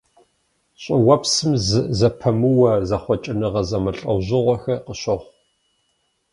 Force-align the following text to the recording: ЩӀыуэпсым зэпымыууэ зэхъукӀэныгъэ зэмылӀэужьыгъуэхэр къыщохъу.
ЩӀыуэпсым 0.81 1.51
зэпымыууэ 1.97 2.71
зэхъукӀэныгъэ 2.87 3.61
зэмылӀэужьыгъуэхэр 3.69 4.81
къыщохъу. 4.85 5.29